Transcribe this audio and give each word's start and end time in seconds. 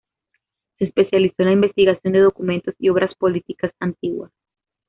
Se 0.79 0.85
especializó 0.85 1.35
en 1.37 1.45
la 1.45 1.51
investigación 1.53 2.13
de 2.13 2.21
documentos 2.21 2.73
y 2.79 2.89
obras 2.89 3.13
políticas 3.19 3.71
antiguas. 3.79 4.31